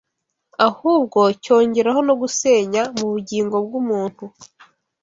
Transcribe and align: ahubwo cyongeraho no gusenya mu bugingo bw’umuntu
ahubwo 0.67 1.19
cyongeraho 1.43 1.99
no 2.07 2.13
gusenya 2.21 2.81
mu 2.97 3.05
bugingo 3.13 3.55
bw’umuntu 3.65 4.23